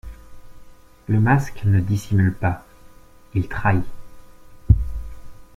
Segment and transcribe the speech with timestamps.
[1.05, 2.65] Le masque ne dissimule pas,
[3.35, 3.85] il trahit.